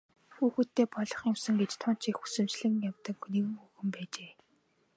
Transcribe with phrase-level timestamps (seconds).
[0.35, 4.31] Хүүхэдтэй болох юмсан гэж тун ч их хүсэмжлэн явдаг нэгэн хүүхэн байжээ.